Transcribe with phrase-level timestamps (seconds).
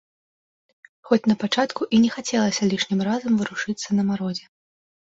[1.09, 4.45] Хоць на пачатку і не хацелася лішнім разам варушыцца на марозе.